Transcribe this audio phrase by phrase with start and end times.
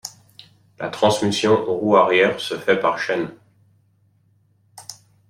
[0.79, 3.29] La transmission aux roues arrière se fait par chaine.